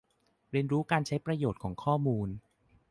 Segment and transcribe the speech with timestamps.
[0.51, 2.29] เรียนรู้การใช้ประโยชน์ของข้อมูล